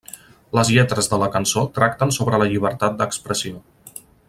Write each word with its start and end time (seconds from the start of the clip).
Les 0.59 0.71
lletres 0.75 1.09
de 1.11 1.19
la 1.23 1.27
cançó 1.35 1.63
tracten 1.77 2.15
sobre 2.17 2.41
la 2.45 2.49
llibertat 2.55 2.99
d'expressió. 3.03 3.63